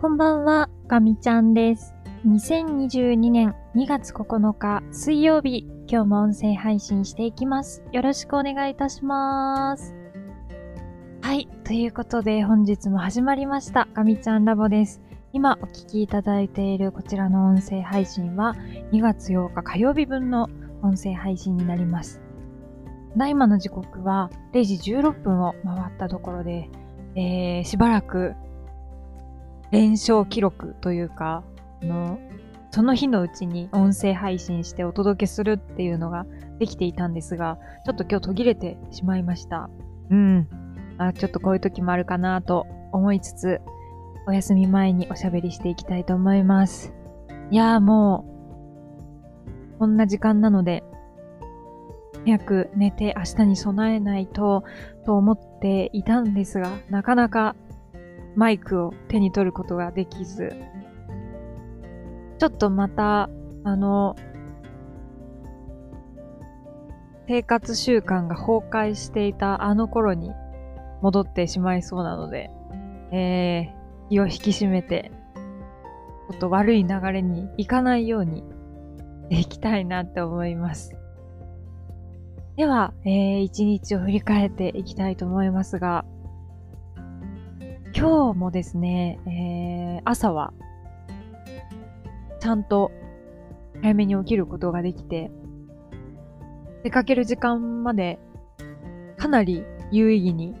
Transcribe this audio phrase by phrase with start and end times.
[0.00, 1.92] こんばんは、ガミちゃんです。
[2.24, 7.82] 2022年2月9日水曜日、今日も音声配信していきます。
[7.90, 9.96] よろしくお願いいたします。
[11.20, 15.02] はい、ということで本日も始まりました、ガミちゃんラボです。
[15.32, 18.54] 今お聞きいただいているこちらの音声配信は
[18.92, 20.48] 2月8日火曜日分の
[20.80, 22.20] 音声配信になります。
[23.14, 26.70] ただいまの時刻は0時16分を回ったところで、
[27.16, 28.36] えー、しばらく
[29.70, 31.44] 連勝記録というか、
[31.82, 32.18] あの、
[32.70, 36.26] その日のうちに音声配信してお届けするっていうのが
[36.58, 39.70] できていたんですが、ちょっと今日途切れてしまいました。
[40.10, 40.48] うん。
[40.98, 43.60] あちょっとこういう時もあるかなと思いつつ、
[44.26, 46.92] お休み前におしゃべりしていきたいと思います。
[47.50, 48.26] いやーも
[49.76, 50.84] う、こんな時間なので、
[52.26, 54.64] 早く寝て明日に備えないと、
[55.06, 57.56] と思っていたんですが、なかなか
[58.38, 60.54] マイクを手に取ることができず、
[62.38, 63.28] ちょっとまた、
[63.64, 64.14] あの、
[67.26, 70.30] 生活習慣が崩壊していたあの頃に
[71.02, 72.48] 戻ってしまいそうなので、
[73.10, 75.10] えー、気を引き締めて、
[76.30, 78.44] ちょっと悪い流れに行かないように
[79.24, 80.96] していきたいなって思います。
[82.56, 86.04] では、えー、一日を振り返っていきたいと思いますが、
[87.98, 90.52] 今日もですね、えー、朝は、
[92.38, 92.92] ちゃんと
[93.82, 95.32] 早めに起きることができて、
[96.84, 98.20] 出かける時間まで
[99.16, 100.54] かなり有意義に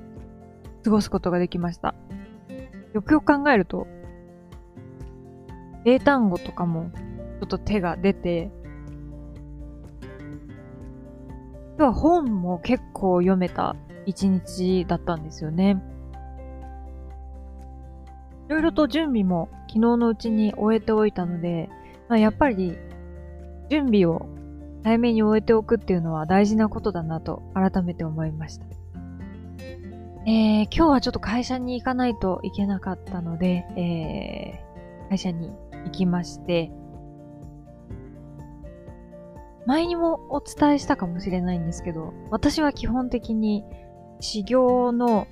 [0.82, 1.94] 過ごすことができました。
[2.92, 3.86] よくよく考えると、
[5.84, 8.50] 英単語とかもちょっと手が出て、
[11.76, 15.80] 今日は本も結構読めた一日だったんですよね。
[18.48, 21.68] いろいろと準備も昨日のうちに終えておいたので、
[22.08, 22.78] まあ、やっぱり
[23.70, 24.26] 準備を
[24.84, 28.64] 早めに終えておくっていうのは大事なことだなと改めて思いました。
[30.26, 35.50] えー、今日はちょっと会社に行かないといけなかったので、えー、会社に
[35.84, 36.70] 行きまして、
[39.66, 43.64] 前にもお伝えしたかもしれないんですけど、私は基本的に
[44.20, 45.26] 始業の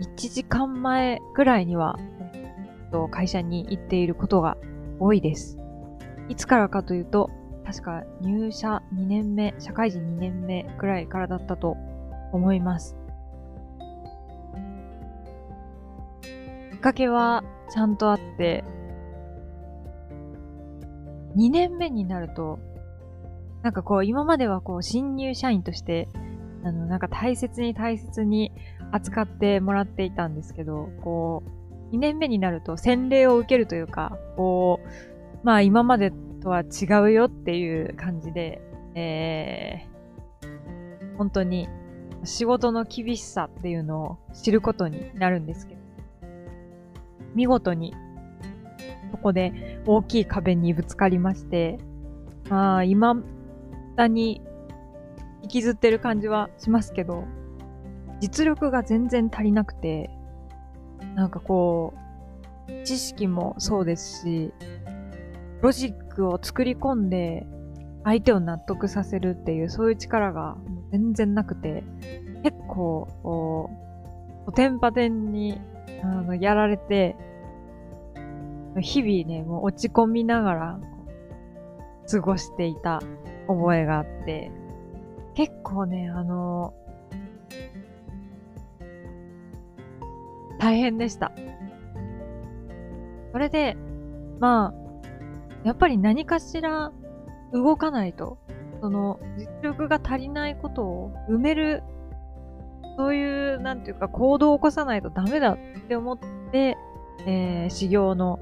[0.00, 1.98] 1時間前ぐらいには、
[3.10, 4.56] 会社に行っていることが
[4.98, 5.58] 多いです。
[6.28, 7.30] いつからかというと、
[7.64, 11.76] 確か入社2年目、社会人2年目くらいからだったと
[12.32, 12.96] 思います。
[16.72, 18.64] きっかけはちゃんとあって、
[21.36, 22.58] 2年目になると、
[23.62, 26.08] なんかこう今まではこう新入社員として、
[26.64, 28.52] あのなんか大切に大切に
[28.92, 31.42] 扱ってもらっていたんですけど、こ
[31.92, 34.88] う、2年目になると洗礼を受けるというか、こう、
[35.44, 38.60] まあ今までとは違うよっていう感じで、
[38.94, 41.68] えー、本当に
[42.24, 45.80] 仕事の厳しさっていうのを知ることになるんですけど、
[47.34, 47.94] 見事に
[49.12, 51.78] そこで大きい壁にぶつかりまして、
[52.48, 53.16] まあ今
[53.96, 54.42] だに
[55.48, 57.24] 引きずってる感じはしますけど、
[58.20, 60.10] 実力が全然足りなくて、
[61.14, 61.94] なんかこ
[62.68, 64.52] う、知識もそうですし、
[65.62, 67.46] ロジックを作り込んで
[68.04, 70.58] 相手を納得させるっていうそういう力が
[70.92, 71.82] 全然なくて、
[72.44, 73.70] 結構、こ
[74.46, 75.58] う、おてんぱてんに
[76.02, 77.16] あのやられて、
[78.80, 80.80] 日々ね、もう落ち込みながら
[82.10, 83.00] 過ごしていた
[83.46, 84.52] 覚えがあって、
[85.38, 86.74] 結構ね、あの、
[90.58, 91.30] 大変でした。
[93.30, 93.76] それで、
[94.40, 95.08] まあ、
[95.62, 96.90] やっぱり何かしら
[97.52, 98.38] 動かないと、
[98.80, 101.84] その実力が足りないことを埋める、
[102.96, 106.18] そういう、なんていうか行動を起こさないとダメだって思っ
[106.50, 106.76] て、
[107.28, 108.40] えー、修行の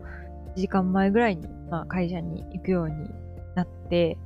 [0.54, 3.10] 1時間前ぐらいに、まあ、会社に行くように
[3.54, 4.16] なって、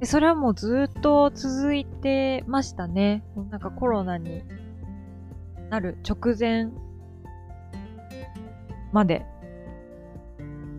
[0.00, 3.24] でそれはもうずっと続いてましたね。
[3.50, 4.42] なんかコロナに
[5.70, 6.68] なる直前
[8.92, 9.24] まで。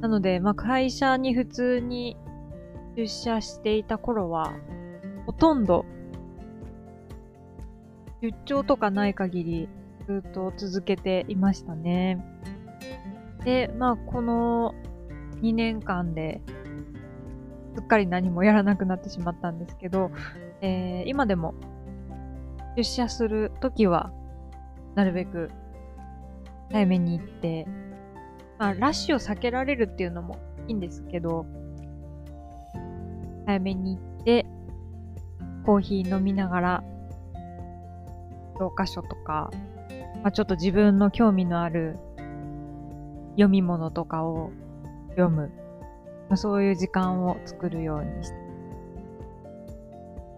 [0.01, 2.17] なので、まあ、会社に普通に
[2.95, 4.53] 出社していた頃は、
[5.25, 5.85] ほとんど
[8.21, 9.69] 出張とかない限り
[10.07, 12.23] ずっと続けていましたね。
[13.43, 14.75] で、まあ、この
[15.41, 16.41] 2年間で
[17.77, 20.09] すっかり何もやらなくなってしまったんですけど、
[20.61, 21.53] えー、今でも
[22.75, 24.11] 出社するときは、
[24.95, 25.51] なるべく
[26.71, 27.67] 早めに行って、
[28.57, 31.45] まあ、ラッシュを避けられるっていうのもいいんですけど、
[33.45, 34.47] 早めに行って、
[35.63, 36.83] コーヒー飲みながら、
[38.57, 39.51] 教科書とか、
[40.23, 41.95] まあ、ちょっと自分の興味のある
[43.33, 44.49] 読み物とかを
[45.09, 45.51] 読む。
[46.35, 48.47] そういう時間を作るようにして。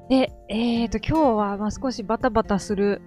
[0.10, 3.02] で、えっ、ー、と、今日はまあ少しバタバタする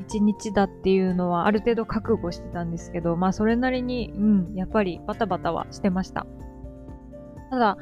[0.00, 6.26] 一日だっていうのはある程度覚悟してたんですけど、まあそれなりに、うん、やっぱりバタバタはしてました。
[7.50, 7.76] ただ、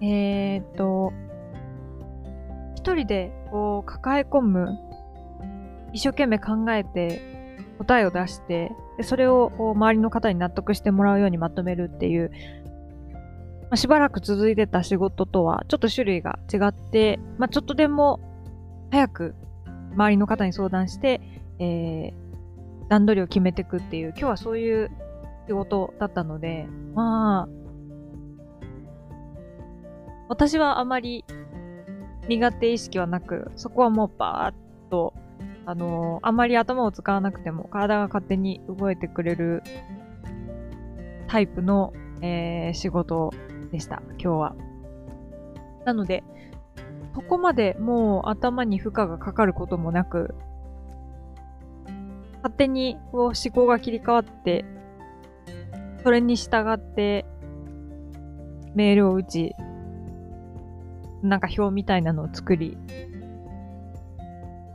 [0.00, 1.12] えっ、ー、と、
[2.74, 4.78] 一人でこう抱え込む、
[5.92, 7.20] 一生懸命考えて
[7.78, 12.30] 答えを出して、でそれをこう周りの方に納得してもらうようにまとめるっていう、
[13.70, 18.20] まあ、しばらく続いてた仕事とはちょっと種類が違って、まあ、ちょっとでも
[18.90, 19.34] 早く
[19.92, 21.20] 周りの方に相談して、
[21.58, 24.90] えー、段取りを決めていくっていう、今日はそういう
[25.46, 27.48] 仕事だったので、まあ、
[30.28, 31.24] 私はあまり
[32.28, 35.14] 苦手意識はなく、そこはもうバーッと、
[35.66, 39.62] あのー、あまり頭を使わなくても体が勝手に動いてくれる
[41.28, 41.92] タイプの、
[42.22, 43.32] えー、仕事
[43.70, 44.56] でした、今日は。
[45.84, 46.24] なので、
[47.14, 50.34] そこまでもう頭に負荷がかかることもなく、
[52.36, 54.64] 勝手に思考が切り替わって、
[56.04, 57.26] それに従って
[58.74, 59.54] メールを打ち、
[61.22, 62.78] なんか表みたいなのを作り、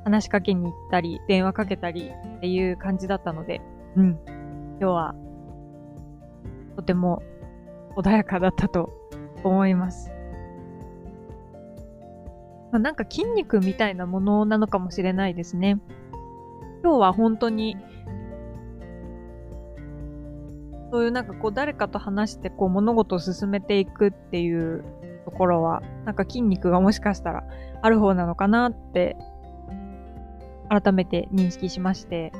[0.03, 3.61] 話しかけに行ったり、電話かけたりっていう感じだったので、
[3.95, 4.19] うん。
[4.79, 5.15] 今日は、
[6.75, 7.23] とても
[7.95, 8.91] 穏やかだったと
[9.43, 10.11] 思います。
[12.71, 15.79] まあ、なんか筋肉みたいなものなのかもしれないですね。
[16.83, 17.77] 今日は本当に、
[20.91, 24.83] そういうなんかこう誰かと話してこう物事を進めていくっていう
[25.25, 27.43] ところは、なんか筋肉がもしかしたら
[27.81, 29.15] ある方なのかなって
[30.69, 32.31] 改めて認識しまして、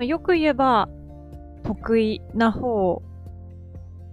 [0.00, 0.88] よく言えば
[1.74, 3.02] 得意な方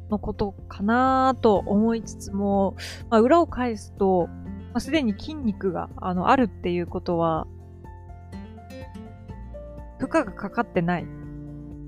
[0.09, 2.75] のことかなと思いつつも、
[3.09, 7.47] まあ、裏を返すと、まあ、すでに筋肉があのあるっていうことは、
[9.99, 11.05] 負荷がかかってない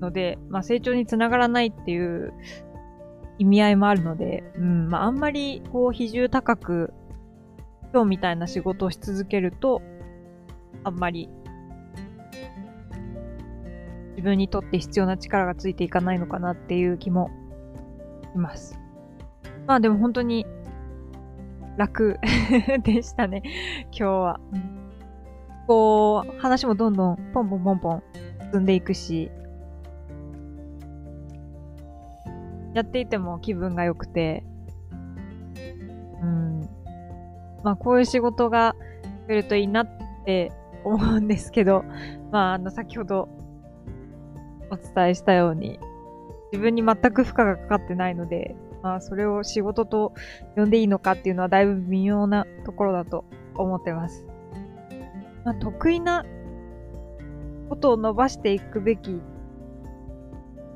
[0.00, 2.32] ので、まあ、成長につながらないっていう
[3.38, 6.92] 意味合いもあるので、うん、まあ、あんまりこう比重高く
[7.92, 9.80] 今日みたいな仕事をし続けると、
[10.84, 11.28] あんまり
[14.12, 17.30] 自分にとって必要な力がついていかないのかなっていう気も
[18.32, 18.78] します。
[19.66, 20.46] まあでも本当に
[21.76, 22.18] 楽
[22.84, 23.42] でしたね、
[23.86, 24.40] 今日は。
[25.66, 28.02] こう、話もどんどんポンポンポンポン
[28.52, 29.30] 進んでいくし、
[32.74, 34.44] やっていても気分が良くて、
[36.22, 36.60] うん。
[37.62, 38.74] まあこういう仕事が
[39.28, 39.88] 増えるといいなっ
[40.24, 40.52] て
[40.84, 41.84] 思うんですけど、
[42.30, 43.28] まああの先ほど
[44.72, 45.78] お伝えしたように、
[46.50, 50.12] 自分に全く負荷がかかってないので、まあ、それを仕事と
[50.56, 53.24] 呼んでいいのかっていうのはだいぶ微妙なところだと
[53.54, 54.24] 思ってます。
[55.44, 56.24] まあ、得意な
[57.68, 59.20] ことを伸ばしていくべき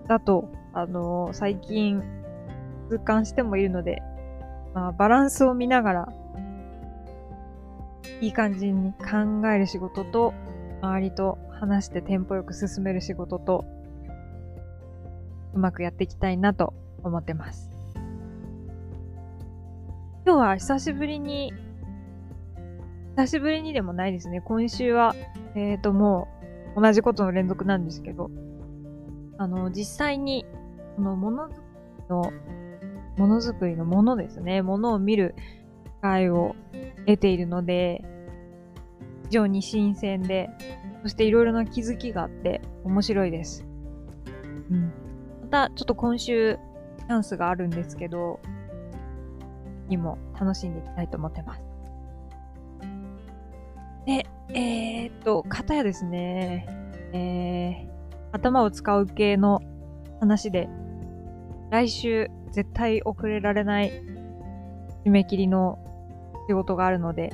[0.09, 2.03] だと、あのー、最近
[2.91, 4.03] 痛感してもいるので、
[4.75, 6.09] まあ、バランスを見ながら、
[8.21, 10.35] いい感じに考える仕事と、
[10.83, 13.65] 周りと話してテンポよく進める仕事と、
[15.57, 17.73] うまくやっていきたいなと思ってます。
[20.27, 21.53] 今日は久しぶりに、
[23.17, 24.43] 久しぶりにでもないですね。
[24.43, 25.15] 今週は、
[25.55, 26.29] えっ、ー、とも
[26.77, 28.31] う同じことの連続なんですけど、
[29.39, 30.45] あの、実際に、
[30.97, 32.33] このものづくりの、
[33.17, 34.61] ものづくりのものですね。
[34.61, 35.35] ものを見る
[35.85, 36.55] 機会を
[37.07, 38.05] 得ているので、
[39.25, 40.51] 非常に新鮮で、
[41.03, 43.65] そしていろいろな気づきがあって面白いです。
[44.71, 45.06] うん。
[45.47, 46.59] またちょっと今週
[46.99, 48.41] チャンスがあるんですけど、
[49.89, 51.63] にも楽しんでいきたいと思ってます。
[54.07, 56.67] で、えー、っと、方やですね、
[57.13, 57.89] えー、
[58.33, 59.63] 頭を使う系の
[60.19, 60.69] 話で、
[61.71, 63.93] 来週絶対遅れられない
[65.05, 65.79] 締め切りの
[66.49, 67.33] 仕事があるので、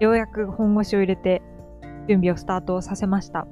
[0.00, 1.40] ようやく本腰を入れて
[2.08, 3.46] 準備をスタートさせました。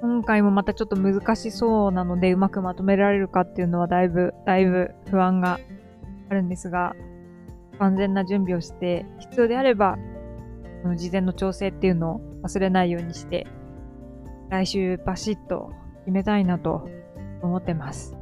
[0.00, 5.60] 今回もまたちょっと難しそうなので、うまくまとめられるかっていうのはだいぶ、だいぶ不安が
[6.30, 6.94] あるんですが、
[7.78, 9.98] 万全な準備をして、必要であれば、
[10.84, 13.46] の事前の調整っていうのを忘れないようにして、
[14.48, 16.88] 来週バシッと決めたいなと
[17.42, 18.16] 思ってます。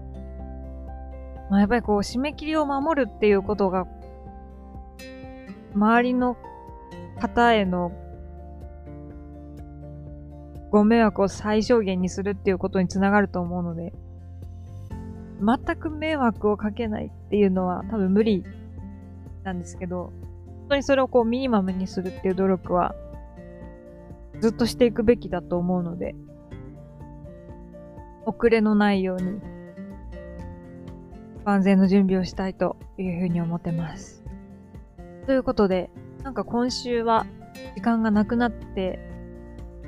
[1.50, 3.86] まあ、やっぱりこう、締め切りを守るっていうことが、
[5.74, 6.36] 周りの
[7.20, 7.92] 方への
[10.70, 13.92] ご迷惑を最小限にするっていうことにつながると思うので、
[15.40, 18.44] 全く迷惑をかけないっていうのは多分無理
[19.44, 20.12] なんですけど、
[20.46, 22.94] 本当にそれをこうミニマムにするっていう努力は
[24.40, 26.14] ずっとしていくべきだと思うので、
[28.26, 29.40] 遅れのないように
[31.44, 34.22] 万全の準備をしたいというふうに思ってます。
[35.24, 35.88] ということで、
[36.22, 37.26] なんか今週は
[37.74, 38.98] 時間がなくなって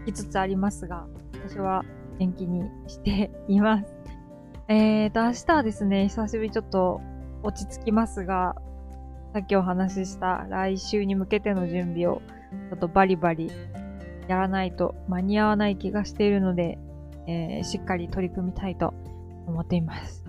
[0.04, 1.84] きつつありますが、私は
[2.18, 3.94] 元気にしています。
[4.68, 7.00] えーと、明日はですね、久しぶりちょっと
[7.42, 8.54] 落ち着きますが、
[9.32, 12.20] さっきお話しした来週に向けての準備を
[12.70, 13.50] ちょっとバリバリ
[14.28, 16.78] やらないと間に合わない気がしているので、
[17.26, 18.94] えー、しっかり取り組みたいと
[19.46, 20.24] 思っています。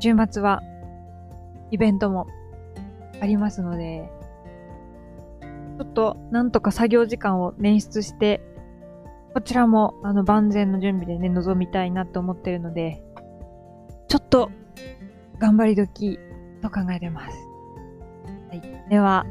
[0.00, 0.62] 週末は
[1.70, 2.26] イベントも
[3.20, 4.10] ありますので、
[5.78, 8.40] ちょっとなんとか作業時間を捻出して、
[9.32, 13.02] こちらもあの万全の準備でね、臨みたいなと思ってるので、
[14.08, 14.50] ちょっと
[15.38, 16.18] 頑張り時
[16.62, 17.36] と考えてます。
[18.48, 18.90] はい。
[18.90, 19.24] では、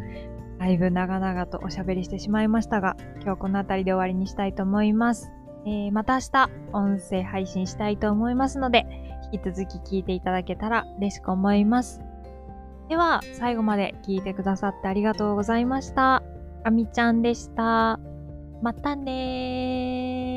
[0.60, 5.32] だいぶ長々とおしゃべりしてしまいましたが、今日この辺りで終わりにしたいと思います。
[5.66, 8.86] えー、また明日、音声配信したいと思いますので、
[9.34, 12.02] 引き続き聞いていただけたら嬉しく思います。
[12.88, 16.24] では、最後まで聞いてくださってありがとうございました。
[16.68, 17.98] あみちゃんでした。
[18.62, 20.37] またねー。